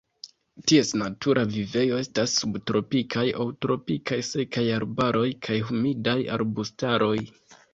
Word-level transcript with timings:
Ties 0.69 0.87
natura 1.01 1.43
vivejo 1.55 1.99
estas 2.05 2.33
subtropikaj 2.39 3.25
aŭ 3.43 3.47
tropikaj 3.67 4.19
sekaj 4.31 4.67
arbaroj 4.79 5.27
kaj 5.49 5.59
humidaj 5.69 6.17
arbustaroj. 6.39 7.17